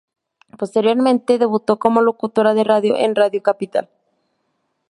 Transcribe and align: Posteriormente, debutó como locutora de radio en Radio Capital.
Posteriormente, 0.57 1.37
debutó 1.37 1.77
como 1.77 2.01
locutora 2.01 2.55
de 2.55 2.63
radio 2.63 2.97
en 2.97 3.15
Radio 3.15 3.43
Capital. 3.43 3.87